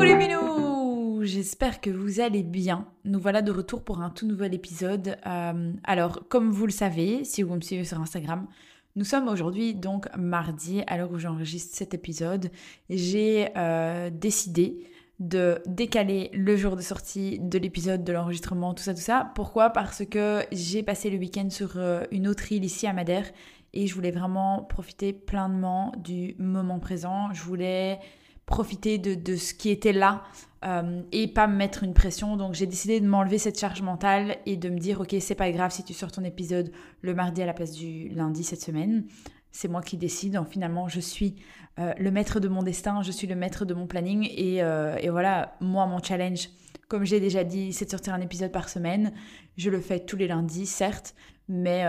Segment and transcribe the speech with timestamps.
[0.00, 2.86] Coucou les minous J'espère que vous allez bien.
[3.04, 5.18] Nous voilà de retour pour un tout nouvel épisode.
[5.26, 8.46] Euh, alors, comme vous le savez, si vous me suivez sur Instagram,
[8.96, 12.50] nous sommes aujourd'hui donc mardi, à l'heure où j'enregistre cet épisode.
[12.88, 14.86] J'ai euh, décidé
[15.18, 19.30] de décaler le jour de sortie de l'épisode, de l'enregistrement, tout ça, tout ça.
[19.34, 19.68] Pourquoi?
[19.68, 23.26] Parce que j'ai passé le week-end sur euh, une autre île ici à Madère
[23.74, 27.34] et je voulais vraiment profiter pleinement du moment présent.
[27.34, 27.98] Je voulais
[28.50, 30.24] profiter de, ce qui était là
[30.66, 32.36] euh, et pas me mettre une pression.
[32.36, 35.50] Donc j'ai décidé de m'enlever cette charge mentale et de me dire ok c'est pas
[35.50, 39.06] grave si tu sors ton épisode le mardi à la place du lundi cette semaine.
[39.52, 40.34] C'est moi qui décide.
[40.34, 41.36] Donc, finalement je suis
[41.78, 44.96] euh, le maître de mon destin, je suis le maître de mon planning et, euh,
[45.00, 46.50] et voilà moi mon challenge.
[46.88, 49.12] Comme j'ai déjà dit, c'est de sortir un épisode par semaine.
[49.56, 51.14] Je le fais tous les lundis, certes,
[51.48, 51.84] mais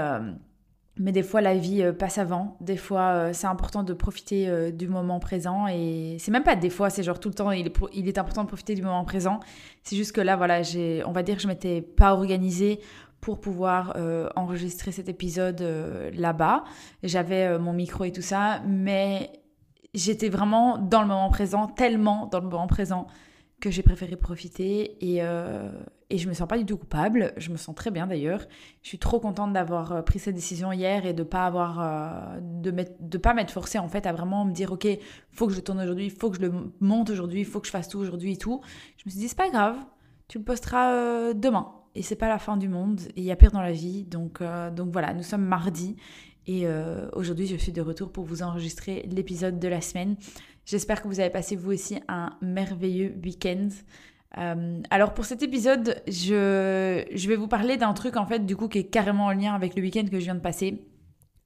[0.98, 2.58] mais des fois, la vie euh, passe avant.
[2.60, 5.68] Des fois, euh, c'est important de profiter euh, du moment présent.
[5.68, 8.48] Et c'est même pas des fois, c'est genre tout le temps, il est, important de
[8.48, 9.40] profiter du moment présent.
[9.84, 10.62] C'est juste que là, voilà,
[11.06, 12.82] on va dire que je m'étais pas organisée
[13.22, 13.96] pour pouvoir
[14.36, 15.64] enregistrer cet épisode
[16.14, 16.64] là-bas.
[17.04, 19.32] J'avais mon micro et tout ça, mais
[19.94, 23.06] j'étais vraiment dans le moment présent, tellement dans le moment présent
[23.62, 25.22] que j'ai préféré profiter et,
[26.12, 28.46] et je me sens pas du tout coupable, je me sens très bien d'ailleurs.
[28.84, 32.40] Je suis trop contente d'avoir euh, pris cette décision hier et de pas avoir euh,
[32.42, 34.86] de de pas m'être forcée en fait à vraiment me dire OK,
[35.32, 36.52] faut que je tourne aujourd'hui, faut que je le
[36.82, 38.60] monte aujourd'hui, faut que je fasse tout aujourd'hui et tout.
[38.98, 39.78] Je me suis dit c'est pas grave,
[40.28, 43.38] tu le posteras euh, demain et c'est pas la fin du monde il y a
[43.38, 44.04] pire dans la vie.
[44.04, 44.44] Donc
[44.76, 45.96] donc voilà, nous sommes mardi
[46.46, 46.66] et
[47.14, 50.16] aujourd'hui je suis de retour pour vous enregistrer l'épisode de la semaine.
[50.66, 53.70] J'espère que vous avez passé vous aussi un merveilleux week-end.
[54.38, 58.68] Euh, alors pour cet épisode, je, vais vous parler d'un truc en fait du coup
[58.68, 60.88] qui est carrément en lien avec le week-end que je viens de passer.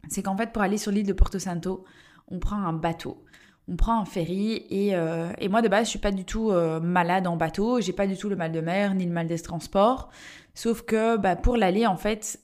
[0.10, 1.86] C'est qu'en fait pour aller sur l'île de Porto Santo,
[2.28, 3.24] on prend un bateau.
[3.68, 6.80] On prend un ferry et, euh, moi de base je suis pas du tout euh,
[6.80, 9.40] malade en bateau, j'ai pas du tout le mal de mer ni le mal des
[9.40, 10.12] transports.
[10.54, 12.40] Sauf que bah, pour l'aller en fait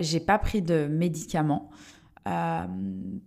[0.00, 1.70] j'ai pas pris de médicaments.
[2.26, 2.66] Euh,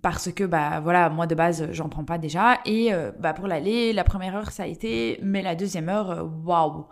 [0.02, 2.60] parce que bah voilà moi de base j'en prends pas déjà.
[2.66, 6.12] Et euh, bah pour l'aller la première heure ça a été mais la deuxième heure
[6.12, 6.86] euh, waouh.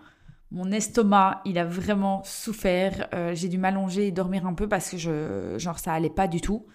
[0.52, 3.10] Mon estomac il a vraiment souffert.
[3.34, 6.40] J'ai dû m'allonger et dormir un peu parce que je genre ça allait pas du
[6.40, 6.66] tout.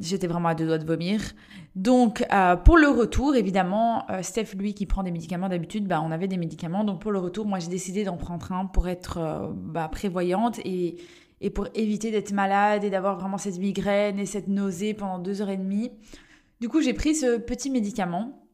[0.00, 1.20] J'étais vraiment à deux doigts de vomir.
[1.74, 2.24] Donc
[2.64, 6.36] pour le retour évidemment Steph lui qui prend des médicaments d'habitude bah on avait des
[6.36, 6.84] médicaments.
[6.84, 10.98] Donc pour le retour moi j'ai décidé d'en prendre un pour être bah, prévoyante et
[11.40, 15.40] et pour éviter d'être malade et d'avoir vraiment cette migraine et cette nausée pendant deux
[15.42, 15.92] heures et demie.
[16.60, 18.44] Du coup, j'ai pris ce petit médicament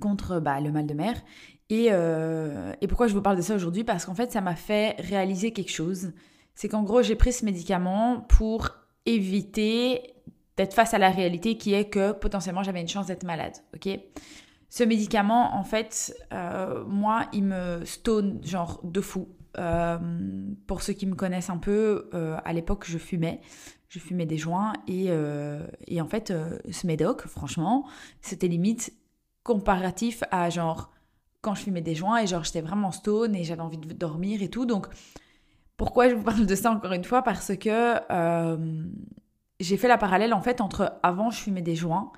[0.00, 1.22] contre bah, le mal de mer.
[1.68, 3.84] Et, euh, et pourquoi je vous parle de ça aujourd'hui?
[3.84, 6.12] Parce qu'en fait, ça m'a fait réaliser quelque chose.
[6.54, 8.70] C'est qu'en gros, j'ai pris ce médicament pour
[9.04, 10.14] éviter
[10.56, 13.52] d'être face à la réalité qui est que potentiellement j'avais une chance d'être malade.
[13.74, 13.88] Ok?
[14.68, 19.28] Ce médicament, en fait, euh, moi, il me stone genre de fou.
[19.58, 19.98] Euh,
[20.66, 23.40] pour ceux qui me connaissent un peu, euh, à l'époque, je fumais.
[23.88, 24.72] Je fumais des joints.
[24.86, 26.32] Et, euh, et en fait,
[26.70, 27.86] ce médoc, franchement,
[28.20, 28.92] c'était limite
[29.42, 30.90] comparatif à genre
[31.40, 34.42] quand je fumais des joints et genre j'étais vraiment stone et j'avais envie de dormir
[34.42, 34.66] et tout.
[34.66, 34.88] Donc,
[35.76, 37.22] pourquoi je vous parle de ça encore une fois?
[37.22, 37.94] Parce que
[39.60, 42.10] j'ai fait la parallèle en fait entre avant je fumais des joints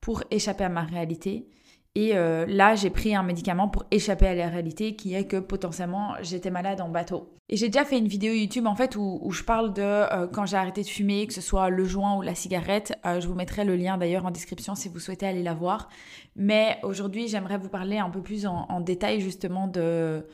[0.00, 1.48] pour échapper à ma réalité
[1.96, 5.36] et euh, là, j'ai pris un médicament pour échapper à la réalité qui est que
[5.36, 7.30] potentiellement j'étais malade en bateau.
[7.48, 10.44] Et j'ai déjà fait une vidéo YouTube en fait où, je parle de euh, quand
[10.44, 12.98] j'ai arrêté de fumer, que ce soit le joint ou la cigarette.
[13.06, 15.88] Euh, je vous mettrai le lien d'ailleurs en description si vous souhaitez aller la voir.
[16.34, 20.26] Mais aujourd'hui, j'aimerais vous parler un peu plus en, détail justement de,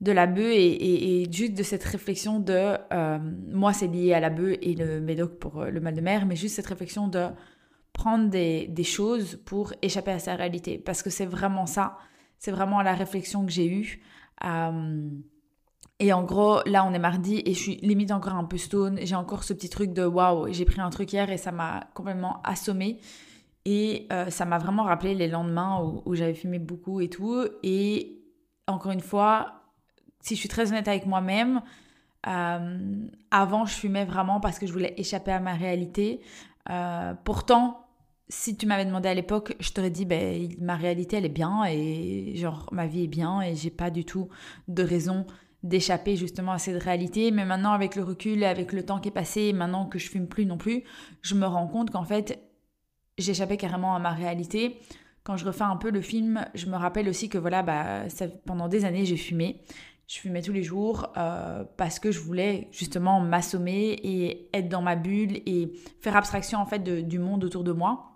[0.00, 2.76] de la bœuf et, et, juste de cette réflexion de
[3.52, 6.36] moi c'est lié à la bœuf et le médoc pour le mal de mer, mais
[6.36, 7.26] juste cette réflexion de
[7.92, 10.78] prendre des, choses pour échapper à sa réalité.
[10.78, 11.98] Parce que c'est vraiment ça,
[12.38, 14.02] c'est vraiment la réflexion que j'ai eue.
[14.44, 15.10] Euh,
[15.98, 18.98] et en gros, là, on est mardi et je suis limite encore un peu stone.
[19.02, 21.84] J'ai encore ce petit truc de waouh, j'ai pris un truc hier et ça m'a
[21.94, 23.00] complètement assommé.
[23.66, 27.44] Et euh, ça m'a vraiment rappelé les lendemains où, j'avais fumé beaucoup et tout.
[27.62, 28.22] Et
[28.66, 29.62] encore une fois,
[30.20, 31.60] si je suis très honnête avec moi-même,
[32.26, 36.20] euh, avant, je fumais vraiment parce que je voulais échapper à ma réalité.
[37.24, 37.86] Pourtant,
[38.30, 41.64] si tu m'avais demandé à l'époque, je t'aurais dit, ben, ma réalité, elle est bien
[41.64, 44.28] et genre, ma vie est bien et j'ai pas du tout
[44.68, 45.26] de raison
[45.62, 47.32] d'échapper justement à cette réalité.
[47.32, 50.28] Mais maintenant, avec le recul avec le temps qui est passé, maintenant que je fume
[50.28, 50.84] plus non plus,
[51.22, 52.40] je me rends compte qu'en fait,
[53.18, 54.80] j'échappais carrément à ma réalité.
[55.22, 58.04] Quand je refais un peu le film, je me rappelle aussi que voilà, bah,
[58.46, 59.60] pendant des années, j'ai fumé.
[60.10, 64.82] Je fumais tous les jours euh, parce que je voulais justement m'assommer et être dans
[64.82, 65.70] ma bulle et
[66.00, 68.10] faire abstraction en fait du monde autour de moi.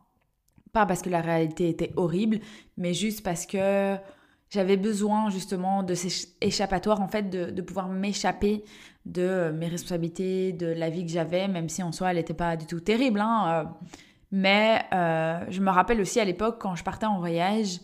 [0.73, 2.41] Pas parce que la réalité était horrible,
[2.77, 3.97] mais juste parce que
[4.51, 8.65] j'avais besoin justement de ces échappatoires, en fait, de, pouvoir m'échapper
[9.07, 12.57] de mes responsabilités, de la vie que j'avais, même si en soi, elle n'était pas
[12.57, 13.21] du tout terrible.
[13.21, 13.89] Hein, euh.
[14.33, 17.79] mais euh, je me rappelle aussi à l'époque, quand je partais en voyage,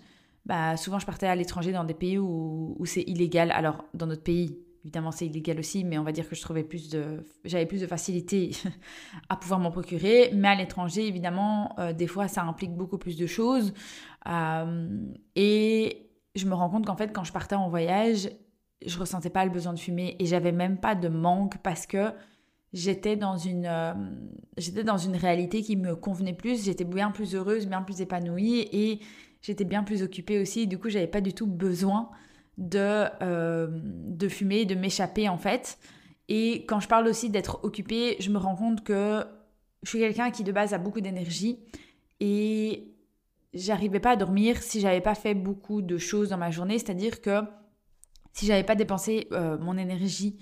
[0.47, 3.51] bah, souvent je partais à l'étranger dans des pays où, où c'est illégal.
[3.53, 6.65] Alors, dans notre pays, évidemment c'est illégal aussi, mais on va dire que je trouvais
[6.65, 8.51] plus de, j'avais plus de facilité
[9.29, 10.31] à pouvoir m'en procurer.
[10.35, 13.73] Mais à l'étranger, évidemment, euh, des fois ça implique beaucoup plus de choses.
[15.37, 16.07] et
[16.37, 18.31] je me rends compte qu'en fait, quand je partais en voyage,
[18.85, 22.13] je ressentais pas le besoin de fumer et j'avais même pas de manque parce que
[22.73, 23.95] j'étais dans une euh,
[24.57, 28.69] j'étais dans une réalité qui me convenait plus, j'étais bien plus heureuse, bien plus épanouie
[28.73, 29.01] et
[29.43, 30.67] j'étais bien plus occupée aussi.
[30.67, 32.11] Du coup, j'avais pas du tout besoin
[32.59, 35.79] de euh, de fumer, de m'échapper en fait.
[36.29, 39.25] Et quand je parle aussi d'être occupée, je me rends compte que
[39.83, 41.59] je suis quelqu'un qui de base a beaucoup d'énergie
[42.21, 42.95] et
[43.55, 47.21] j'arrivais pas à dormir si j'avais pas fait beaucoup de choses dans ma journée, c'est-à-dire
[47.21, 47.41] que
[48.33, 50.39] si j'avais pas dépensé euh, mon énergie,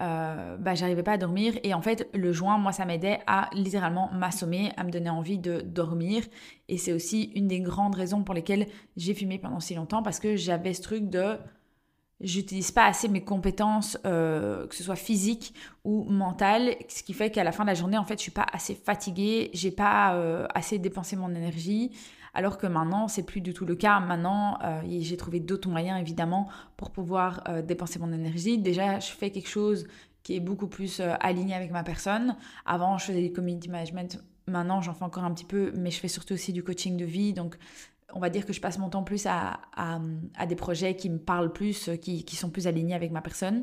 [0.00, 3.50] euh, bah j'arrivais pas à dormir et en fait le joint moi ça m'aidait à
[3.52, 6.24] littéralement m'assommer, à me donner envie de dormir.
[6.68, 10.18] Et c'est aussi une des grandes raisons pour lesquelles j'ai fumé pendant si longtemps parce
[10.18, 11.36] que j'avais ce truc de
[12.22, 15.54] j'utilise pas assez mes compétences, euh, que ce soit physiques
[15.84, 18.30] ou mentales, ce qui fait qu'à la fin de la journée, en fait, je suis
[18.30, 21.90] pas assez fatiguée, j'ai pas euh, assez dépensé mon énergie,
[22.34, 24.00] alors que maintenant, c'est plus du tout le cas.
[24.00, 28.58] Maintenant, euh, j'ai trouvé d'autres moyens, évidemment, pour pouvoir euh, dépenser mon énergie.
[28.58, 29.86] Déjà, je fais quelque chose
[30.22, 32.36] qui est beaucoup plus euh, aligné avec ma personne.
[32.64, 34.22] Avant, je faisais du community management.
[34.46, 37.04] Maintenant, j'en fais encore un petit peu, mais je fais surtout aussi du coaching de
[37.04, 37.34] vie.
[37.34, 37.58] Donc,
[38.14, 41.18] on va dire que je passe mon temps plus à, à, des projets qui me
[41.18, 43.62] parlent plus, qui, qui, sont plus alignés avec ma personne.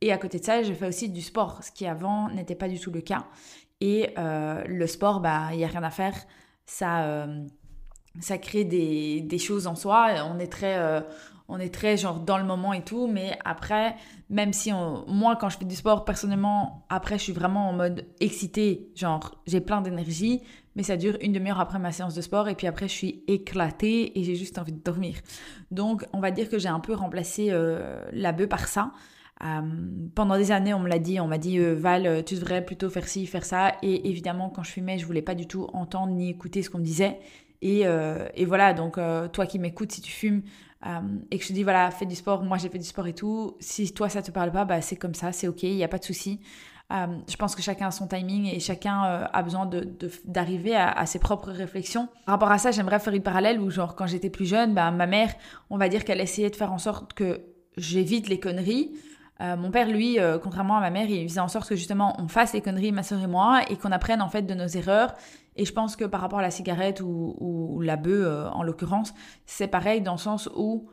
[0.00, 2.68] Et à côté de ça, je fais aussi du sport, ce qui avant n'était pas
[2.68, 3.26] du tout le cas.
[3.82, 6.14] Et le sport, bah, il n'y a rien à faire.
[6.64, 7.26] Ça,
[8.18, 10.14] ça crée des, des, choses en soi.
[10.30, 11.00] On est très, euh,
[11.48, 13.94] on est très genre dans le moment et tout, mais après,
[14.28, 17.72] même si on, moi quand je fais du sport personnellement, après je suis vraiment en
[17.72, 20.42] mode excité, genre j'ai plein d'énergie,
[20.74, 23.24] mais ça dure une demi-heure après ma séance de sport et puis après je suis
[23.28, 25.16] éclatée et j'ai juste envie de dormir.
[25.70, 28.92] Donc on va dire que j'ai un peu remplacé euh, la bœuf par ça.
[29.42, 29.62] Euh,
[30.14, 33.08] pendant des années, on me l'a dit, on m'a dit Val, tu devrais plutôt faire
[33.08, 33.72] ci, faire ça.
[33.82, 36.76] Et évidemment, quand je fumais, je voulais pas du tout entendre ni écouter ce qu'on
[36.76, 37.18] me disait.
[37.64, 40.42] Euh, et, voilà, donc euh, toi qui m'écoutes, si tu fumes
[40.86, 43.06] euh, et que je te dis, voilà, fais du sport, moi j'ai fait du sport
[43.06, 45.76] et tout, si toi ça te parle pas, bah, c'est comme ça, c'est ok, il
[45.76, 46.40] n'y a pas de souci.
[46.90, 49.02] je pense que chacun a son timing et chacun
[49.32, 49.68] a besoin
[50.24, 52.08] d'arriver de, à, ses propres réflexions.
[52.26, 54.90] Par rapport à ça, j'aimerais faire une parallèle où, genre, quand j'étais plus jeune, bah,
[54.90, 55.32] ma mère,
[55.68, 57.42] on va dire qu'elle essayait de faire en sorte que
[57.76, 58.92] j'évite les conneries.
[59.40, 62.52] Mon père, lui, contrairement à ma mère, il faisait en sorte que justement on fasse
[62.52, 65.14] les conneries, ma soeur et moi, et qu'on apprenne en fait de nos erreurs.
[65.56, 69.12] Et je pense que par rapport à la cigarette ou, la bœuf euh, en l'occurrence,
[69.46, 70.88] c'est pareil dans le sens où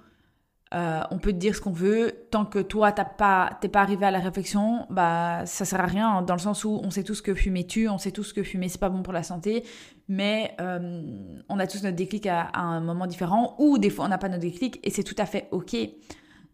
[0.73, 3.79] euh, on peut te dire ce qu'on veut, tant que toi t'as pas, t'es pas
[3.79, 7.03] arrivé à la réflexion, bah ça sert à rien, dans le sens où on sait
[7.03, 9.63] tous que fumer tue, on sait tous que fumer c'est pas bon pour la santé,
[10.09, 11.01] mais euh,
[11.47, 14.27] on a tous notre déclic à, un moment différent, ou des fois on n'a pas
[14.27, 15.77] notre déclic et c'est tout à fait ok.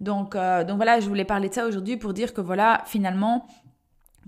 [0.04, 3.48] Donc, donc voilà, je voulais parler de ça aujourd'hui pour dire que voilà, finalement,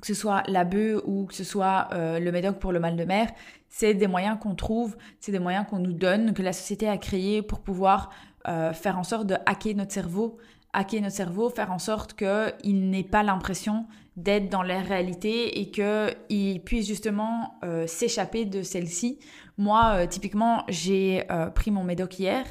[0.01, 3.03] que ce soit la bœuf ou que ce soit le médoc pour le mal de
[3.03, 3.29] mer,
[3.77, 6.97] c'est des moyens qu'on trouve, c'est des moyens qu'on nous donne, que la société a
[6.97, 8.09] créés pour pouvoir
[8.47, 10.37] euh, faire en sorte de hacker notre cerveau,
[10.71, 13.85] hacker notre cerveau, faire en sorte qu'il n'ait pas l'impression
[14.15, 19.19] d'être dans la réalité et qu'il puisse justement euh, s'échapper de celle-ci.
[19.57, 22.45] Moi, euh, typiquement, j'ai pris mon médoc hier.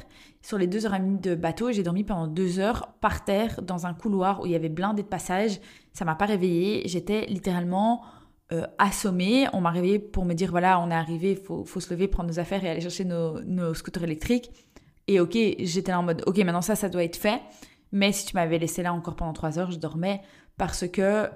[0.45, 3.63] Sur les deux heures et demie de bateau, j'ai dormi pendant deux heures par terre
[3.63, 5.59] dans un couloir où il y avait blindé de passages.
[5.91, 6.83] Ça m'a pas réveillée.
[6.87, 8.03] J'étais littéralement
[8.51, 9.47] euh, assommée.
[9.53, 12.29] On m'a réveillée pour me dire voilà, on est arrivé, il faut, se lever, prendre
[12.29, 14.51] nos affaires et aller chercher nos, scooters électriques.
[15.07, 17.41] Et ok, j'étais là en mode ok, maintenant ça, ça doit être fait.
[17.91, 20.21] Mais si tu m'avais laissé là encore pendant trois heures, je dormais
[20.57, 21.27] parce que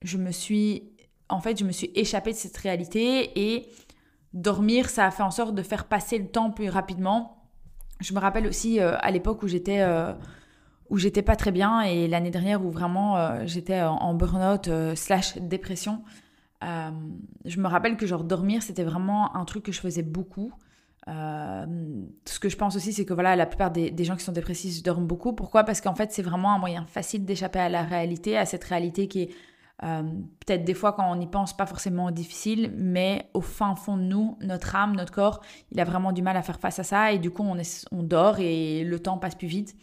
[0.00, 0.94] je me suis.
[1.28, 3.68] En fait, je me suis échappée de cette réalité et
[4.32, 7.43] dormir, ça a fait en sorte de faire passer le temps plus rapidement.
[8.00, 9.80] Je me rappelle aussi euh, à l'époque où j'étais.
[9.80, 10.12] Euh,
[10.90, 15.38] où j'étais pas très bien et l'année dernière où vraiment euh, j'étais en burn-out slash
[15.38, 16.04] dépression.
[16.60, 20.52] Je me rappelle que genre dormir c'était vraiment un truc que je faisais beaucoup.
[21.06, 24.30] ce que je pense aussi c'est que voilà la plupart des, des, gens qui sont
[24.30, 25.32] dépressifs dorment beaucoup.
[25.32, 25.64] Pourquoi?
[25.64, 29.08] Parce qu'en fait c'est vraiment un moyen facile d'échapper à la réalité, à cette réalité
[29.08, 29.30] qui est
[29.80, 34.02] peut-être des fois quand on y pense pas forcément difficile, mais au fin fond de
[34.02, 35.40] nous, notre âme, notre corps,
[35.72, 37.86] il a vraiment du mal à faire face à ça et du coup on, est,
[37.92, 39.74] on dort et le temps passe plus vite.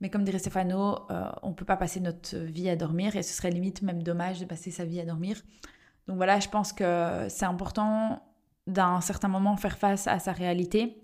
[0.00, 3.22] Mais comme dirait Stefano, euh, on ne peut pas passer notre vie à dormir et
[3.22, 5.40] ce serait limite même dommage de passer sa vie à dormir.
[6.08, 8.20] Donc voilà, je pense que c'est important
[8.66, 11.02] d'un certain moment faire face à sa réalité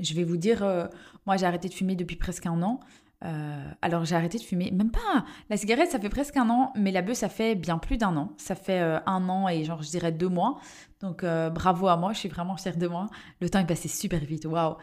[0.00, 0.86] Je vais vous dire, euh,
[1.26, 2.80] moi j'ai arrêté de fumer depuis presque un an.
[3.24, 5.24] Euh, alors j'ai arrêté de fumer, même pas.
[5.50, 8.16] La cigarette, ça fait presque un an, mais la bœuf, ça fait bien plus d'un
[8.16, 8.32] an.
[8.36, 10.58] Ça fait euh, un an et genre je dirais deux mois.
[11.00, 13.06] Donc bravo à moi, je suis vraiment fière de moi.
[13.40, 14.74] Le temps est passé super vite, waouh.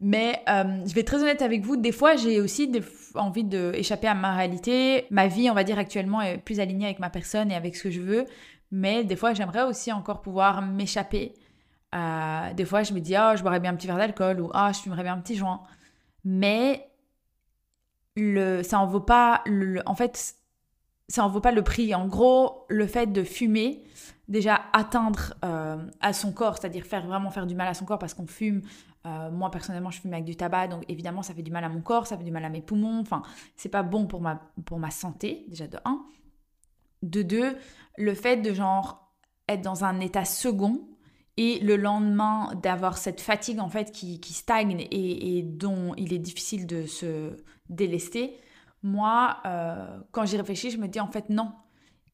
[0.00, 2.70] Mais je vais être très honnête avec vous, des fois j'ai aussi
[3.16, 5.06] envie d'échapper à ma réalité.
[5.10, 7.82] Ma vie, on va dire actuellement, est plus alignée avec ma personne et avec ce
[7.82, 8.24] que je veux.
[8.70, 11.34] Mais des fois j'aimerais aussi encore pouvoir m'échapper
[11.94, 14.50] euh, des fois, je me dis, oh, je boirais bien un petit verre d'alcool ou
[14.52, 15.62] ah, je fumerais bien un petit joint.
[16.24, 16.88] Mais
[18.16, 19.42] le, ça en vaut pas.
[19.46, 20.36] Le, en fait,
[21.08, 21.94] ça en vaut pas le prix.
[21.94, 23.84] En gros, le fait de fumer,
[24.28, 27.98] déjà atteindre euh, à son corps, c'est-à-dire faire vraiment faire du mal à son corps
[27.98, 28.62] parce qu'on fume.
[29.06, 31.68] Euh, moi personnellement, je fume avec du tabac, donc évidemment, ça fait du mal à
[31.68, 33.00] mon corps, ça fait du mal à mes poumons.
[33.00, 33.22] Enfin,
[33.54, 36.06] c'est pas bon pour ma pour ma santé déjà de un.
[37.02, 37.54] De deux,
[37.98, 39.12] le fait de genre
[39.46, 40.80] être dans un état second
[41.36, 46.66] et le lendemain d'avoir cette fatigue en fait qui, stagne et, dont il est difficile
[46.66, 47.36] de se
[47.74, 48.38] délester,
[48.82, 51.52] moi, euh, quand j'y réfléchis, je me dis en fait non.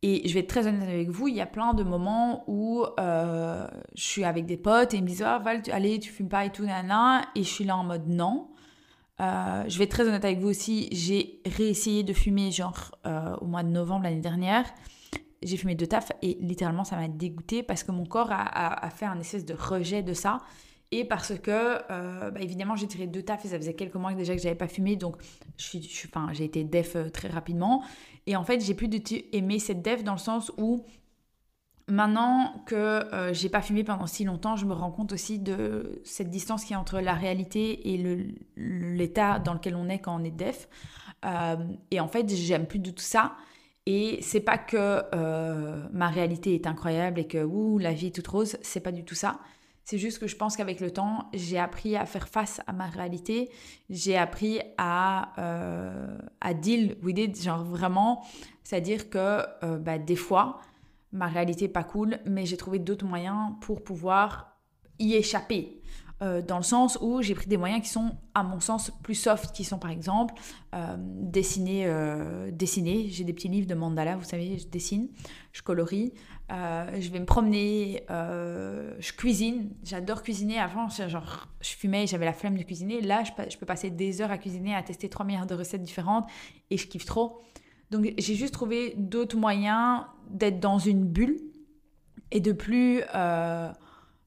[0.02, 2.86] Et je vais être très honnête avec vous, il y a plein de moments où
[2.98, 6.28] euh, je suis avec des potes et ils me disent ah, Val, allez, tu fumes
[6.28, 7.22] pas et tout, nana.
[7.34, 8.48] Et je suis là en mode non.
[9.20, 12.92] Euh, je vais être très honnête avec vous aussi, j'ai réessayé de fumer genre
[13.42, 14.64] au mois de novembre l'année dernière
[15.42, 19.06] j'ai fumé deux taf et littéralement ça m'a dégoûté parce que mon corps a, fait
[19.06, 20.40] un espèce de rejet de ça
[20.92, 21.50] et parce que
[21.90, 24.54] euh, bah, évidemment j'ai tiré deux taf et ça faisait quelques mois déjà que j'avais
[24.54, 25.16] pas fumé donc
[25.56, 27.82] je suis, enfin, j'ai été def euh, très rapidement.
[28.26, 28.88] Et en fait j'ai plus
[29.32, 30.84] aimé cette def dans le sens où
[31.88, 36.00] maintenant que euh, j'ai pas fumé pendant si longtemps je me rends compte aussi de
[36.04, 40.24] cette distance qui est entre la réalité et l'état dans lequel on est quand on
[40.24, 40.68] est def.
[41.90, 43.36] Et en fait j'aime plus du tout ça.
[43.86, 48.14] Et c'est pas que euh, ma réalité est incroyable et que ouh, la vie est
[48.14, 49.40] toute rose, c'est pas du tout ça.
[49.90, 52.86] C'est juste que je pense qu'avec le temps, j'ai appris à faire face à ma
[52.86, 53.50] réalité.
[53.88, 56.16] J'ai appris à, euh,
[56.60, 58.24] deal with it, genre vraiment.
[58.62, 60.60] C'est-à-dire que euh, bah, des fois,
[61.10, 64.56] ma réalité est pas cool, mais j'ai trouvé d'autres moyens pour pouvoir
[65.00, 65.82] y échapper.
[66.22, 69.16] Euh, dans le sens où j'ai pris des moyens qui sont, à mon sens, plus
[69.16, 70.34] soft, qui sont par exemple
[70.96, 71.92] dessiner.
[72.52, 73.08] Dessiner.
[73.08, 75.08] J'ai des petits livres de mandala, vous savez, je dessine,
[75.52, 76.12] je colorie,
[76.50, 79.70] je vais me promener, je cuisine.
[79.84, 80.58] J'adore cuisiner.
[80.58, 83.00] Avant, genre, je fumais, j'avais la flemme de cuisiner.
[83.00, 86.28] Là, je, peux passer des heures à cuisiner, à tester trois milliards de recettes différentes
[86.70, 87.40] et je kiffe trop.
[87.90, 91.38] Donc, j'ai juste trouvé d'autres moyens d'être dans une bulle
[92.30, 93.02] et de plus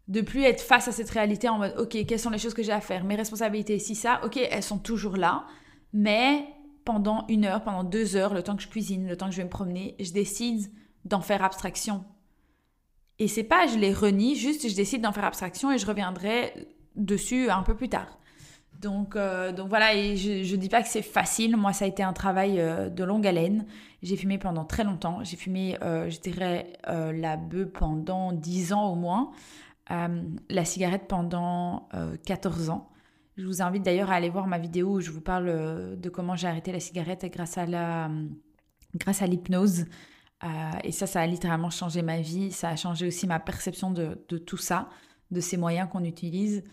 [0.07, 2.63] de plus être face à cette réalité en mode ok quelles sont les choses que
[2.63, 3.03] j'ai à faire?
[3.03, 5.45] Mes responsabilités si ça ok elles sont toujours là
[5.93, 6.45] mais
[6.83, 9.37] pendant une heure pendant deux heures le temps que je cuisine le temps que je
[9.37, 10.69] vais me promener je décide
[11.05, 12.03] d'en faire abstraction
[13.23, 16.53] et c'est pas je les renie juste je décide d'en faire abstraction et je reviendrai
[16.95, 18.19] dessus un peu plus tard
[18.83, 21.55] donc, euh, donc voilà, et je, je dis pas que c'est facile.
[21.55, 23.65] Moi, ça a été un travail euh, de longue haleine.
[24.01, 25.23] J'ai fumé pendant très longtemps.
[25.23, 29.31] J'ai fumé, euh, je dirais, la bœuf pendant dix ans au moins.
[29.89, 31.87] La cigarette pendant
[32.25, 32.89] 14 euh, ans.
[33.37, 36.35] Je vous invite d'ailleurs à aller voir ma vidéo où je vous parle de comment
[36.35, 38.11] j'ai arrêté la cigarette grâce à la
[38.95, 39.85] grâce à l'hypnose.
[40.83, 42.51] Et ça, ça a littéralement changé ma vie.
[42.51, 44.89] Ça a changé aussi ma perception de, tout ça,
[45.31, 46.63] de ces moyens qu'on utilise.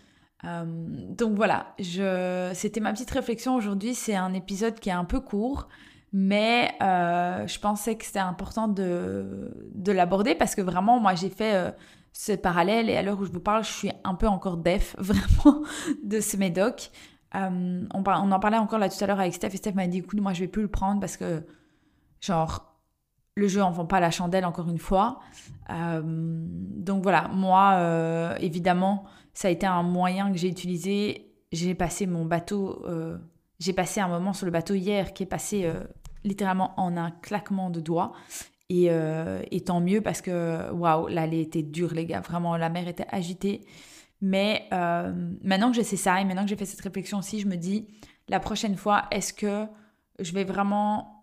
[0.43, 2.51] donc voilà, je...
[2.53, 3.95] c'était ma petite réflexion aujourd'hui.
[3.95, 5.69] C'est un épisode qui est un peu court,
[6.11, 11.73] mais je pensais que c'était important de, de l'aborder parce que vraiment, moi, j'ai fait
[12.13, 14.95] ce parallèle et à l'heure où je vous parle, je suis un peu encore def
[14.99, 15.63] vraiment
[16.03, 16.91] de ce médoc.
[17.35, 19.87] Euh, on, on, en parlait encore là tout à l'heure avec Steph et Steph m'a
[19.87, 21.45] dit écoute, moi je vais plus le prendre parce que,
[22.19, 22.70] genre,
[23.35, 25.19] le jeu en vend pas la chandelle encore une fois.
[25.69, 31.27] Euh, donc voilà, moi, euh, évidemment, ça a été un moyen que j'ai utilisé.
[31.51, 32.85] J'ai passé mon bateau,
[33.59, 35.69] j'ai passé un moment sur le bateau hier qui est passé
[36.23, 38.13] littéralement en un claquement de doigts.
[38.71, 42.21] Euh, et, tant mieux parce que, waouh, l'allée était dure, les gars.
[42.21, 43.65] Vraiment, la mer était agitée.
[44.21, 45.11] Mais euh,
[45.43, 47.55] maintenant que je sais ça et maintenant que j'ai fait cette réflexion aussi, je me
[47.55, 47.87] dis,
[48.29, 49.65] la prochaine fois, est-ce que
[50.19, 51.20] je vais vraiment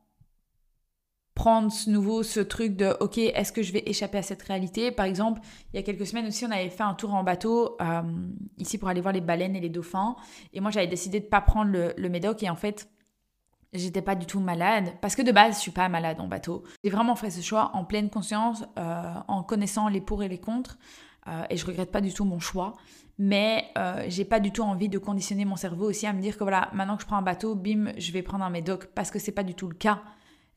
[1.39, 4.91] prendre ce nouveau, ce truc de, ok, est-ce que je vais échapper à cette réalité?
[4.91, 5.41] Par exemple,
[5.73, 8.03] il y a quelques semaines aussi, on avait fait un tour en bateau euh,
[8.59, 10.17] ici pour aller voir les baleines et les dauphins.
[10.53, 12.43] Et moi, j'avais décidé de pas prendre le, le médoc.
[12.43, 12.89] Et en fait,
[13.75, 16.65] J'étais pas du tout malade, parce que de base, je suis pas malade en bateau.
[16.83, 20.39] J'ai vraiment fait ce choix en pleine conscience, euh, en connaissant les pour et les
[20.41, 20.79] contre,
[21.27, 22.77] euh, et je regrette pas du tout mon choix.
[23.19, 26.39] Mais euh, j'ai pas du tout envie de conditionner mon cerveau aussi à me dire
[26.39, 29.11] que voilà, maintenant que je prends un bateau, bim, je vais prendre un médoc, parce
[29.11, 30.01] que c'est pas du tout le cas.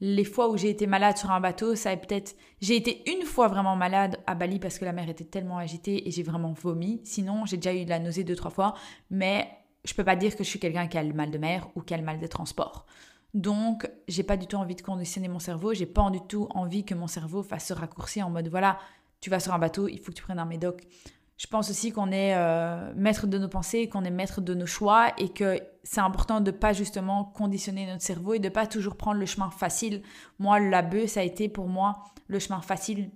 [0.04, 2.36] Les fois où j'ai été malade sur un bateau, ça a peut-être.
[2.60, 6.08] J'ai été une fois vraiment malade à Bali parce que la mer était tellement agitée
[6.08, 7.02] et j'ai vraiment vomi.
[7.04, 8.74] Sinon, j'ai déjà eu de la nausée deux, trois fois.
[9.12, 9.48] Mais
[9.86, 11.82] je peux pas dire que je suis quelqu'un qui a le mal de mer ou
[11.82, 12.88] qui a le mal des transports.
[13.34, 16.84] Donc, j'ai pas du tout envie de conditionner mon cerveau, j'ai pas du tout envie
[16.84, 18.78] que mon cerveau fasse ce raccourci en mode voilà,
[19.22, 20.86] tu vas sur un bateau, il faut que tu prennes un médoc.
[21.38, 24.66] Je pense aussi qu'on est euh, maître de nos pensées, qu'on est maître de nos
[24.66, 28.96] choix et que c'est important de pas justement conditionner notre cerveau et de pas toujours
[28.96, 30.04] prendre le chemin facile.
[30.40, 33.12] Moi, la bœuf, ça a été pour moi le chemin facile.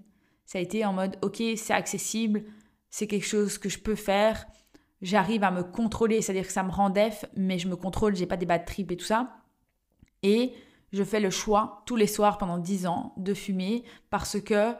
[0.45, 2.43] Ça a été en mode ok, c'est accessible,
[2.89, 4.45] c'est quelque chose que je peux faire.
[5.01, 8.25] J'arrive à me contrôler, c'est-à-dire que ça me rend def, mais je me contrôle, j'ai
[8.25, 9.37] pas des bad trips et tout ça.
[10.23, 10.53] Et
[10.91, 14.73] je fais le choix tous les soirs pendant 10 ans de fumer parce que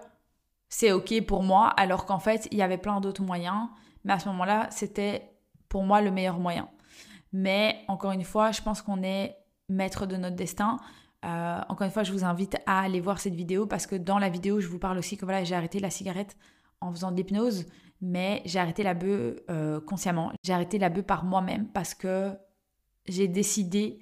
[0.70, 3.68] c'est ok pour moi, alors qu'en fait, il y avait plein d'autres moyens.
[4.04, 5.32] Mais à ce moment-là, c'était
[5.70, 6.70] pour moi le meilleur moyen.
[7.38, 9.36] Mais encore une fois, je pense qu'on est
[9.68, 10.80] maître de notre destin.
[11.26, 14.20] Euh, encore une fois, je vous invite à aller voir cette vidéo parce que dans
[14.20, 16.38] la vidéo, je vous parle aussi que voilà, j'ai arrêté la cigarette
[16.80, 17.66] en faisant de l'hypnose,
[18.00, 20.32] mais j'ai arrêté la bœuf euh, consciemment.
[20.44, 22.32] J'ai arrêté la bœuf par moi-même parce que
[23.06, 24.00] j'ai décidé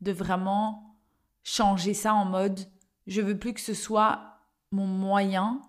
[0.00, 0.96] de vraiment
[1.44, 2.58] changer ça en mode
[3.06, 4.40] je veux plus que ce soit
[4.72, 5.62] mon moyen.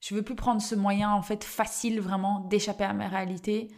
[0.00, 3.70] Je veux plus prendre ce moyen en fait facile vraiment d'échapper à ma réalité.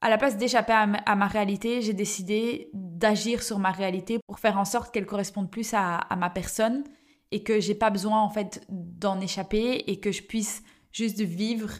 [0.00, 4.58] À la place d'échapper à, ma réalité, j'ai décidé d'agir sur ma réalité pour faire
[4.58, 6.84] en sorte qu'elle corresponde plus à, ma personne
[7.32, 10.62] et que j'ai pas besoin en fait d'en échapper et que je puisse
[10.92, 11.70] juste vivre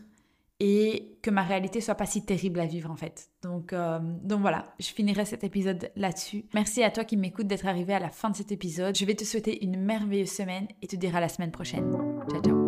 [0.59, 3.29] et que ma réalité soit pas si terrible à vivre en fait.
[3.43, 6.47] Donc, euh, donc voilà, je finirai cet épisode là-dessus.
[6.55, 8.97] Merci à toi qui m'écoute d'être arrivé à la fin de cet épisode.
[8.97, 11.91] Je vais te souhaiter une merveilleuse semaine et te dire à la semaine prochaine.
[12.31, 12.66] Ciao ciao.